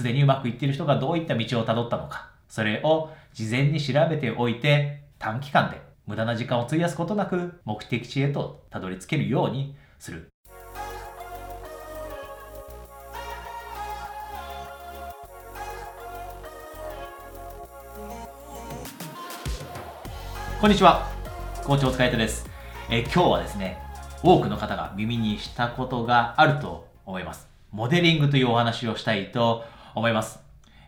[0.00, 10.30] すでにうまくいっている人がどういった道をたどったのか、それを事前に調べておいて、短期間で無駄な時間を費やすことなく目的地へとたどり着けるようにする。
[20.62, 21.10] こんにちは。
[21.62, 22.48] 校長お疲れです。
[22.88, 23.76] え今日はですね、
[24.22, 27.46] 多くの方が耳にしたことがあると思います。
[27.70, 29.62] モデリングというお話をしたいと
[29.94, 30.40] 思います。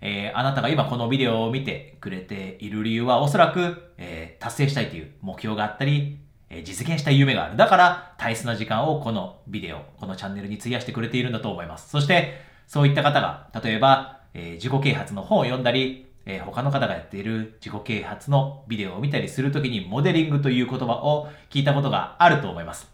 [0.00, 6.18] えー、あなたが今このビデオを見てくれている理由はおそらく、えー、達成したいという目標があったり、
[6.48, 7.56] えー、実現したい夢がある。
[7.56, 11.90] だから大切な時間をこのビデオ、このチャンネルに費やしてくれているんだと思います。
[11.90, 22.88] そしてそういった方が、例えば、え自己啓発の本を読んだり、え、他の方がやっている自己啓発のビデオを見たりするときにモデリングという言葉を聞いたことがあると思います。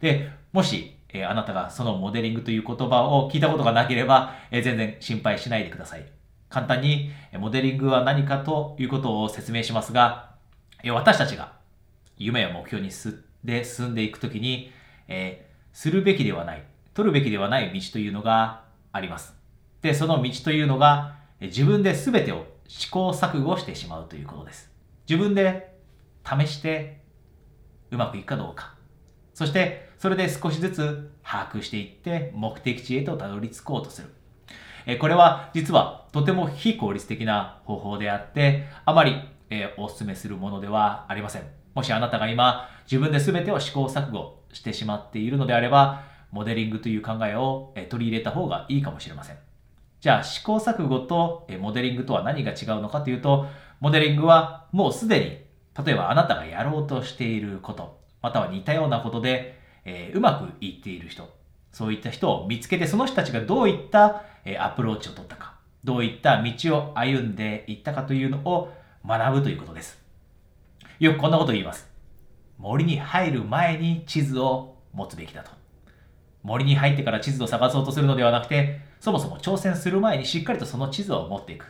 [0.00, 6.06] で、もし、えー、あなたがそのモデリングという言葉を聞いたことがなければ、えー、全然心配しないでください。
[6.48, 10.36] 簡単に、モデリングは何かということを説明しますが、
[10.82, 11.52] え私たちが
[12.16, 14.70] 夢や目標にすで進んでいくときに、
[15.08, 19.34] えするべきではない、取るべきではない道というのがあります。
[19.82, 24.70] で、その道というのが、自分で全てを試行錯誤してしまうということです。
[25.08, 25.76] 自分で
[26.24, 27.02] 試して
[27.90, 28.74] うまくいくかどうか。
[29.34, 34.98] そしてそれで少しずつ把握していって目的地へとたどり着こうとする。
[34.98, 39.16] これは実はとても非効率的な方法であって、あまり
[39.76, 41.42] お勧めするものではありません。
[41.74, 49.36] もしあなたが今自分で全てを試行錯誤してしまっているのであれば、モデリングという考えを取り入れた方がいいかもしれません。
[50.00, 53.46] じゃあ試行錯誤とモデリングとは何が違うのかというと、
[53.80, 59.55] モデリングはもうすでに、例えばあなたがやろうとしていること、または似たようなことで、
[59.86, 61.32] えー、うまくいっている人、
[61.72, 68.72] そういった人を見つけて、その人たちがどういった、えアプローチを取ったか、どういった道を歩んでいったかというのを
[69.06, 69.98] 学ぶということです。
[70.98, 71.88] よくこんなこと言います。
[72.58, 75.50] 森に入る前に地図を持つべきだと。
[76.42, 81.66] 森に入ってから地図を探そうとするのではなくて、そもそも挑戦する前にしっかりとその地図を持っていく。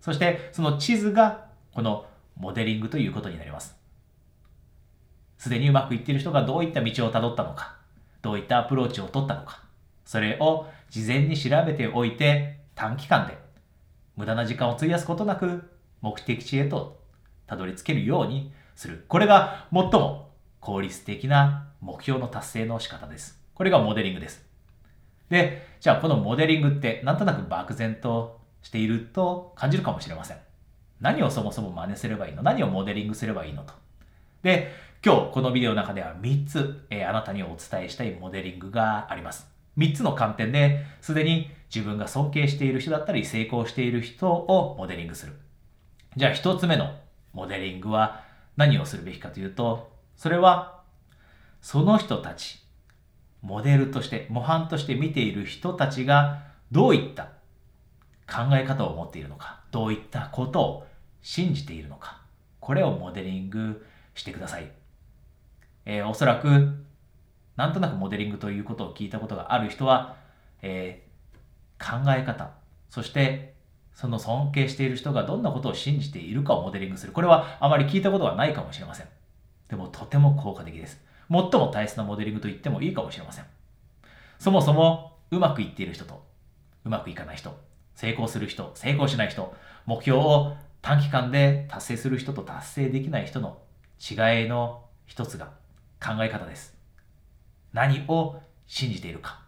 [0.00, 2.06] そしてその地図がこの
[2.36, 3.81] モデリングということになります。
[5.42, 7.74] すでにうまくいっている人がどういった道をたどったのか、
[8.22, 9.64] どういったアプローチを取ったのか、
[10.04, 13.36] それを事前に調べておいて短期間で
[14.14, 15.68] 無駄な時間を費やすことなく
[16.00, 17.02] 目的地へと
[17.48, 19.04] たどり着けるようにする。
[19.08, 23.42] これが最も効率的な目標の達成の仕方です。
[23.54, 24.46] これがモデリングです。
[25.28, 30.36] で、じゃあこのモデリングってなんとなく漠然としていると感じるかもしれません。
[31.00, 32.44] 何をそもそも真似すればいいの？
[32.44, 33.74] 何をモデリングすればいいのと。
[34.44, 34.70] で、
[35.04, 39.48] 今日このビデオの中では3つ、えー、あなたにお伝えしたいモデリングがあります。
[39.76, 45.32] 3つの観点ですでに自分が尊敬している人だったり成功している人をモデリングする。
[46.16, 46.94] じゃあ1つ目の
[47.32, 48.22] モデリングは
[48.56, 50.82] 何をするべきかというと、それは
[51.60, 52.62] その人たち、
[53.40, 57.24] モデルとして、模範として見ている人たちがどういった
[58.28, 60.86] 考え方を持っているのか、どういったことを
[61.22, 62.20] 信じているのか、
[62.60, 63.84] これをモデリング
[64.14, 64.81] してください。
[65.84, 66.84] えー、おそらく、
[67.56, 70.16] なんとなくモデリングということを聞いたことがある人は、
[70.62, 72.50] えー、考え方、
[72.88, 73.54] そして
[73.94, 77.12] その尊敬している人がどんなことを信じているかをモデリングする。
[77.12, 79.08] これはあまり聞いたことがないかもしれません。
[79.68, 81.00] でもとても効果的です。
[81.30, 83.44] 最も大切なモデリングと言ってもいいかもしれません。
[84.38, 86.24] そもそもうまくいっている人と
[86.84, 87.56] うまくいかない人、
[87.94, 89.54] 成功する人、成功しない人、
[89.86, 93.58] 目標を短期間で達成する人と達成できない人の
[94.00, 95.50] 違いの一つが
[96.02, 96.74] 考え方です。
[97.72, 99.40] 何を信じているか。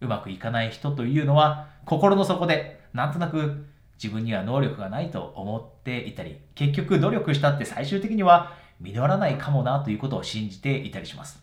[0.00, 3.66] うまくいかない人というのは心の底でなんとなく
[4.02, 11.42] 自分には能力がないと思っていたり、結局努力したって最終的には実らないかもなということを信じていたりします。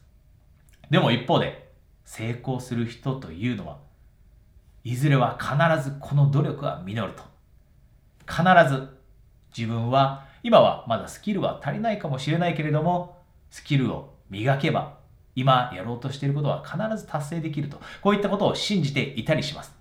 [0.89, 1.71] でも一方で、
[2.03, 3.77] 成功する人というのは、
[4.83, 7.23] いずれは必ずこの努力は実ると。
[8.27, 8.89] 必ず
[9.57, 13.20] 自分は今はまだスキルは足りないかもしれないけれども、
[13.51, 14.97] スキルを磨けば
[15.35, 17.79] 今やろうとしていることは必ず達成できると。
[18.01, 19.73] こういったことを信じていたりします。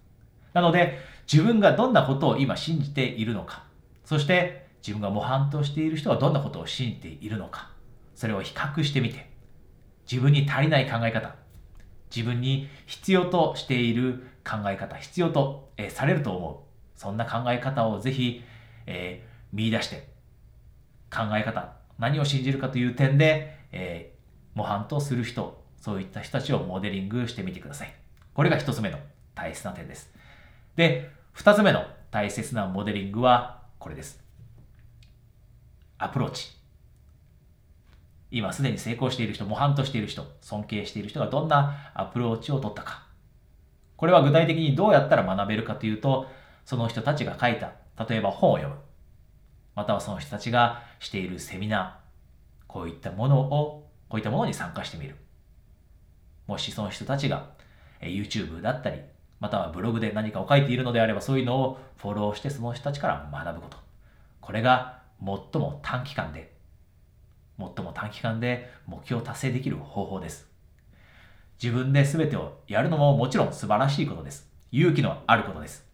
[0.52, 0.98] なので、
[1.30, 3.64] 自分がどんなことを今信じているのか、
[4.04, 7.70] そして自分が模範としている人はどんなことを信じているのか、
[8.14, 9.30] それを比較してみて、
[10.10, 11.34] 自分に足りない考え方、
[12.14, 16.98] 自分に必要としている考え方、必要と、え、されると思う。
[16.98, 18.42] そんな考え方をぜひ、
[18.86, 20.08] えー、見出して、
[21.10, 27.94] 考え方、何を信じるかという点で、えー、模範とする人、そういった人たちをモデリングしてみてください。
[28.34, 28.98] これが一つ目の
[29.34, 30.12] 大切な点です。
[30.76, 34.22] で、二つ目の大切なモデリングはこれです。
[35.98, 36.60] アプローチ。
[38.30, 43.06] 今すでに成功している人、模範としている人、尊敬している人がどんなアプローチを取ったか。
[43.96, 46.26] これは具体的にどうやったら学べるかというと、
[46.64, 47.72] その人たちが書いた、
[48.08, 48.80] 例えば本を読む。
[49.74, 51.99] またはその人たちがしているセミナー。
[52.70, 55.16] こういったものを、こういったものに参加してみる。
[56.46, 57.48] もしその人たちが
[58.00, 59.00] YouTube だったり、
[59.40, 63.76] またはブログで何かを書いているのであれば、そういうのをフォローしてその人たちから学ぶこと。
[64.40, 66.54] これが最も短期間で、
[67.58, 70.48] 最も短期間で目標を達成できる方法です。
[71.60, 74.48] 自分で全てをやるのももちろん素晴らしいことです。
[74.70, 75.84] 勇気のあることです。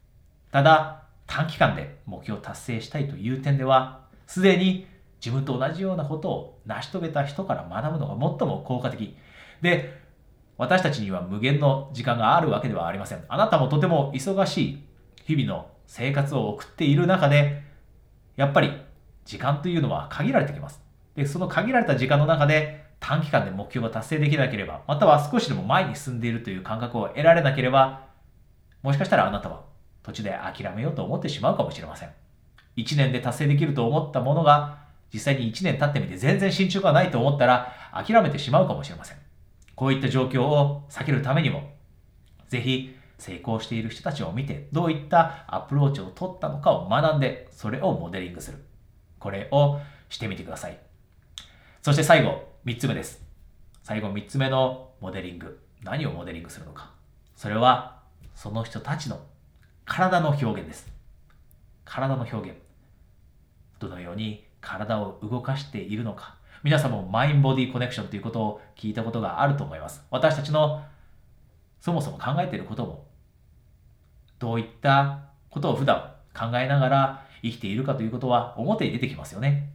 [0.52, 4.86] ただ、短期間で目標を達成したいという点では、すでに
[5.24, 9.16] 自分と同じようなことを成し遂げた人から学ぶのが最も効果的。
[9.62, 10.00] で、
[10.58, 13.24] 私たちには無限の時間があるわけではありません。
[13.28, 14.82] あなたもとても忙しい
[15.24, 17.62] 日々の生活を送っている中で、
[18.36, 18.72] やっぱり
[19.24, 20.80] 時間というのは限られてきます。
[21.14, 28.06] で、その限られた時間の中で短期間で目標が達成できなければ、または少しでも前に進んでいるという感覚を得られなければ、
[28.82, 29.64] もしかしたらあなたは
[30.02, 32.10] 途中で諦めようと思ってしまうかもしれません。
[32.76, 39.18] 1年で達成できると思ったものが、実際に1年経ってみて全然進捗がないと思ったら諦めてしまうかもしれません。
[39.74, 41.70] こういった状況を避けるためにも、
[42.48, 48.58] ぜひ成功している人たちを見て、どういったアプローチを取ったのかを学んで、それをモデリングする。
[49.18, 50.78] これをしてみてください。
[51.82, 53.22] そして最後、3つ目です。
[53.82, 55.60] 最後3つ目のモデリング。
[55.82, 56.90] 何をモデリングするのか。
[57.36, 58.02] それは、
[58.34, 59.20] その人たちの
[59.84, 60.90] 体の表現です。
[61.84, 62.58] 体の表現。
[63.78, 66.34] どのように体を動かしているのか。
[66.64, 70.02] 皆さんもマインボディコネクションということを聞いたことがあると思います。
[70.10, 70.82] 私たちの
[71.80, 73.06] そもそも考えていることも、
[74.40, 75.20] どういった
[75.50, 79.70] ことを普段考えながら生きているかということは表に出てきますよね。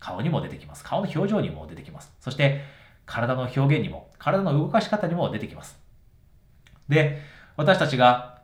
[0.00, 0.82] 顔にも出てきます。
[0.82, 2.10] 顔の表情にも出てきます。
[2.18, 2.62] そして、
[3.04, 5.78] 体の表現にも、体の動かし方にも出てきます。
[6.88, 7.20] で、
[7.56, 8.40] 私たちが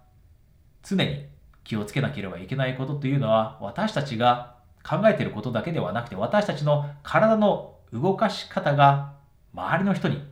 [0.82, 1.26] 常に
[1.64, 4.57] 気をつけなければいけないことというのは、私たちが
[4.88, 9.12] 考えていることだけではなくて、私たちの体の動かし方が
[9.52, 10.23] 周りの人に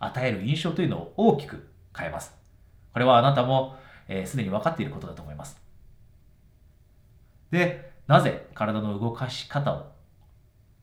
[0.00, 2.34] 与える印象というのを大きく変えます。
[2.92, 3.76] これはあなたも
[4.06, 5.60] すで、えー、に分かっていることだと思います。
[7.50, 9.92] で、なぜ体の動かし方を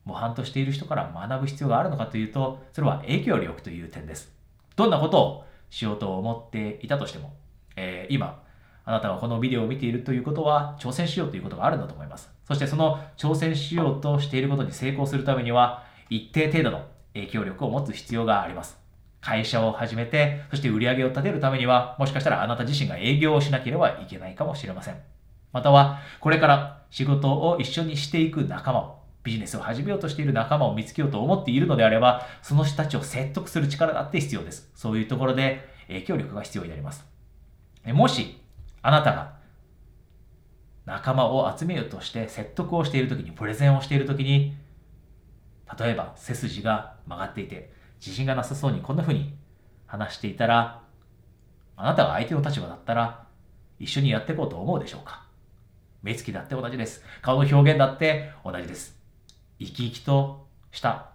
[0.06, 4.32] 模範としている人から学ぶ必要があるのかというと、それは影響力という点です。
[4.76, 7.34] どんなことをしようと思っていたとしても、
[7.76, 8.44] えー、今、
[8.86, 12.32] あなたがこのビデオを見ているということは、挑戦しようということがあるんだと思います。
[12.48, 16.86] そしてその挑戦しようとしていることに成功するためには、一定程度の
[17.16, 18.78] 影響力を持つ必要があります。
[19.22, 24.98] 会社を始めて、そして売り上げを立てるためには、もしかしたらあなた自身が営業をしなければいけないかもしれません。
[25.52, 34.70] または、これから仕事を一緒にしていく仲間を、ビジネスを始めようとしている仲間を見つけようと思っているのであれば、その人たちを説得する力だって必要です。
[34.76, 37.04] そういうところで影響力が必要になります。
[37.88, 38.45] もし、
[38.88, 39.34] あなたが
[40.86, 44.56] 仲間を集めようとして説得をしているときに、プレゼンをしているときに、
[45.80, 49.36] 例えば背筋が曲がっていて、自信がなさそうにこんな風に
[49.88, 50.84] 話していたら、
[51.76, 53.26] あなたが相手の立場だったら、
[53.80, 55.26] 一緒にやっていこうと思うでしょうか？
[56.04, 57.04] 目つきだって同じです。
[57.24, 58.96] 顔の表現だって同じです。
[59.58, 61.10] 生き生きとした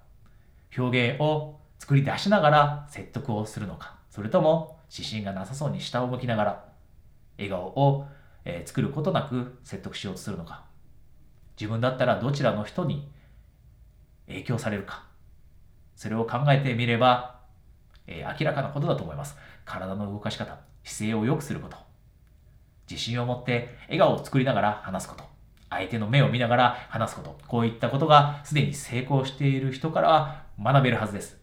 [0.77, 6.70] 表現を作り出しながら説得をするのか、それとも自信がなさそうに下を向きながら
[7.41, 8.07] 笑顔を、
[8.45, 10.65] え作ることなく説得しようとするのか、
[11.61, 13.11] 自分だったらどちらの人に
[14.27, 15.05] 影響されるか、
[15.95, 17.41] それを考えてみれば、
[18.07, 19.37] え、明らかなことだと思います。
[19.65, 21.77] 体の動かし方、姿勢を良くすること、
[22.91, 25.25] 自信を持って笑顔を作りながら話すこと。
[25.71, 27.39] 相手の目を見ながら話すこと。
[27.47, 31.39] こういったことがすでに成功している人からは学べるはずです。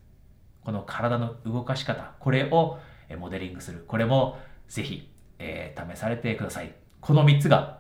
[0.66, 2.80] この体の動かし方、これを
[3.18, 3.86] モデリングする。
[3.88, 4.38] これも
[4.68, 6.74] ぜひ、えー、試されてください。
[7.00, 7.80] この3つが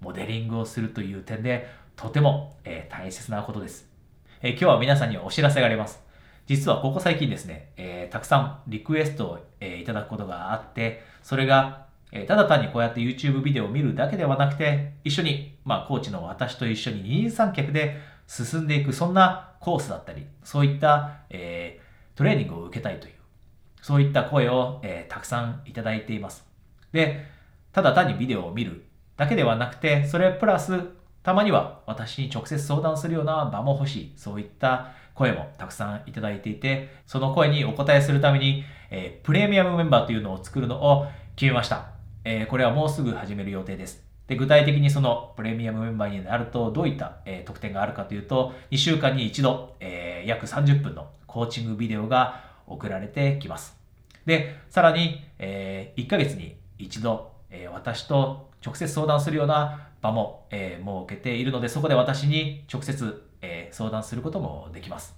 [0.00, 3.88] モデリングをするという点でとても、えー、大切なことです、
[4.42, 6.04] えー、今日は皆さんにお知らせがあります。
[6.46, 17.96] 実はここ最近ですね、えたくさんリクエストを、えいただくことがあって、それがえただ単にこうやって YouTube ビデオを見るだけではなくて、一緒に、まあ、コーチの私と一緒に二人三脚で
[18.26, 23.14] 進んでいく、そんなコースだったり、そういった、えー、トレーニングを受けたいという、
[23.82, 26.45] そういった声を、えー、たくさんいただいています。
[26.92, 27.26] で、
[27.72, 28.84] ただ単にビデオを見る
[29.16, 30.80] だけではなくて、それプラス、
[31.22, 41.88] たまには私に直接相談するような場も欲しい、そういった声もたくさんいただいていて、その声にお答えするために、えー、プレミアムメンバーというのを作るのを決めました。
[42.24, 44.04] えーこれはもうすぐ始める予定です。
[44.26, 53.76] で具体的にそのプレミアムメンバーになるとどういった、えー特典があるかというと、2週間に1度、えー約30分のコーチングビデオが送られてきます。
[54.26, 65.16] で、さらに、え1ヶ月に一度、え私と直接相談するような場も、え設けているので、そこで私に直接、え相談することもできます。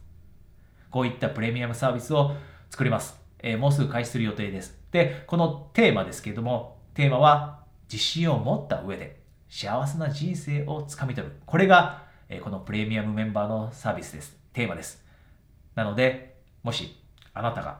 [0.90, 2.34] こういったプレミアムサービスを
[2.70, 3.20] 作ります。
[3.40, 4.78] えもうすぐ開始する予定です。
[4.90, 11.34] で、このテーマですけれども、テーマは自信を持った上で幸せな人生をつかみ取る。
[11.46, 14.38] これが、えこのプレミアムメンバーのサービスです。
[14.52, 15.04] テーマです。
[15.74, 16.96] なので、もし
[17.32, 17.78] あなたが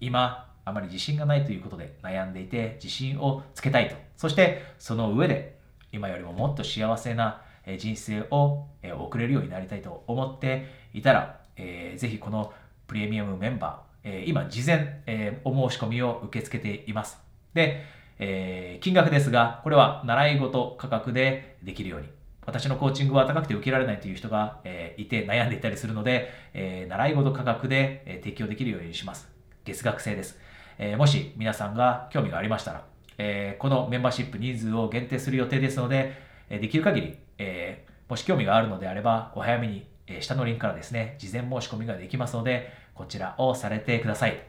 [0.00, 3.96] 今あまり自信がないということで悩んでいて自信をつけたいと。
[4.16, 5.58] そしてその上で
[5.92, 7.42] 今よりももっと幸せな
[7.78, 12.52] 人生を送れるようになりたいと思っていたら、えーぜひこの
[12.86, 17.18] プレミアムメンバー、えー今事前、えーお申し込みを受け付けています。
[17.54, 17.84] で、
[18.18, 22.08] えー金額ですが、これは習い事価格でできるように。
[22.46, 29.32] 私のコーチングは高くて受けられないという人が、えいて悩んでいたりするので、え習い事価格で、提供できるようにします。
[29.64, 30.38] 月額制です。
[30.78, 32.84] えーもし皆さんが興味がありましたら、
[33.18, 36.12] えーこのメンバーシップ人数を限定する予定ですので、
[36.50, 44.40] えできる限り、えもし興味があるのであれば、お早めに、え下のリンクからですね、事前申し込みができますので、こちらをされてください。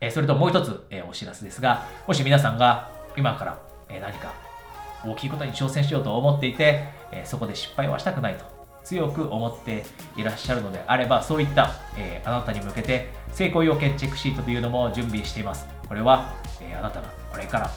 [0.00, 4.32] えそれともう一つ、えお知らせですが、もし皆さんが今から、え何か
[5.04, 8.57] 大きいことに挑戦しようと思っていて、えそこで失敗はしたくないと
[8.88, 9.84] 強く思って
[10.16, 15.66] いらっしゃるのであれば、そういった、えーあなたに向けて成功要件チェックシートというのも準備しています。
[15.86, 17.70] これは、えーあなたがこれから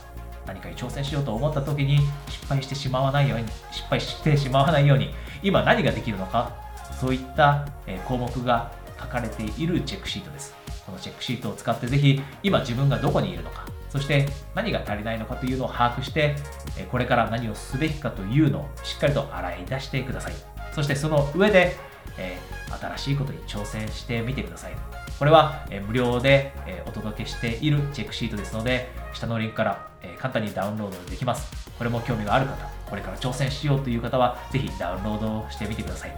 [0.46, 2.00] 何かに挑戦しようと思った時に
[2.30, 5.14] 失敗してしまわないように、失敗してしまわないように、
[5.44, 6.54] 今何ができるのか、
[7.00, 10.56] そういった、えー項目が書かれているチェックシートです。
[10.86, 16.36] このチェックシートを使ってぜひ今自分がどこにいるのか、そして何が足りないのかというのを把握して、
[16.78, 20.51] えこれから何をすべきかというのをしっかりと洗い出してください。
[20.74, 21.76] そしてその上で、
[22.18, 24.72] えー新しいことに挑戦してみてください。
[25.20, 31.52] これは、えー無料で、えーお届けしているチェックシートですので、下のリンクから、えー簡単にダウンロードできます。
[31.78, 32.56] これも興味がある方、
[32.90, 36.16] これから挑戦しようという方は、ぜひダウンロードしてみてください。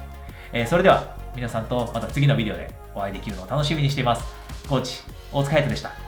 [0.53, 4.23] えそれでは、皆さんとまた次のビデオでお会いできるのを楽しみにしています。
[4.69, 6.02] コーチ、大塚隼人でした。